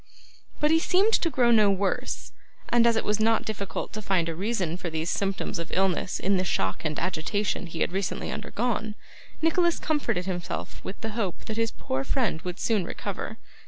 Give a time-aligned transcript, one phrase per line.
[0.59, 2.31] But he seemed to grow no worse,
[2.69, 6.19] and, as it was not difficult to find a reason for these symptoms of illness
[6.19, 8.95] in the shock and agitation he had recently undergone,
[9.43, 13.37] Nicholas comforted himself with the hope that his poor friend would soon recover.